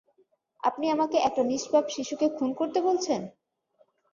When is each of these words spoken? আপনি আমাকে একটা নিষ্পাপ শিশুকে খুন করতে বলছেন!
আপনি 0.63 0.85
আমাকে 0.89 1.17
একটা 1.19 1.41
নিষ্পাপ 1.43 1.85
শিশুকে 1.89 2.27
খুন 2.29 2.49
করতে 2.53 2.79
বলছেন! 2.81 3.21